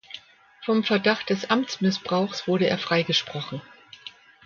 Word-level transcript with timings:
Vom 0.65 0.83
Verdacht 0.83 1.29
des 1.29 1.51
Amtsmissbrauchs 1.51 2.47
wurde 2.47 2.65
er 2.67 2.79
freigesprochen. 2.79 3.61